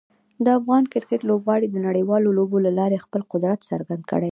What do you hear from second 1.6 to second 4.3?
د نړیوالو لوبو له لارې خپل قدرت څرګند کړی دی.